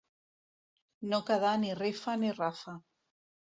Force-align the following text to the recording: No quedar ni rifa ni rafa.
No 1.11 1.19
quedar 1.27 1.51
ni 1.65 1.75
rifa 1.81 2.17
ni 2.23 2.33
rafa. 2.41 2.77